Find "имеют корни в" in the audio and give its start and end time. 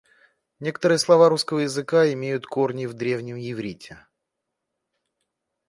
2.11-2.95